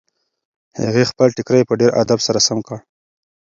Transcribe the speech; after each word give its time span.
هغې 0.83 1.03
خپل 1.11 1.27
ټیکری 1.37 1.61
په 1.67 1.73
ډېر 1.79 1.91
ادب 2.01 2.19
سره 2.27 2.39
سم 2.47 2.57
کړ. 2.67 2.77